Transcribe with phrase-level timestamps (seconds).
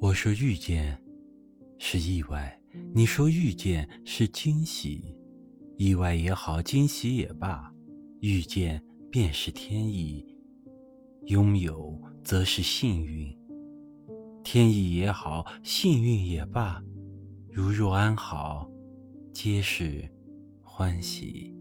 [0.00, 0.96] 我说遇见
[1.78, 2.56] 是意外
[2.94, 5.12] 你说遇见是惊喜
[5.76, 7.72] 意外也好惊喜也罢
[8.20, 8.80] 遇见
[9.10, 10.24] 便是天意
[11.26, 13.36] 拥有则是幸运。
[14.44, 16.82] 天意也好幸运也罢
[17.50, 18.70] 如若安好
[19.32, 20.08] 皆是
[20.62, 21.57] 欢喜。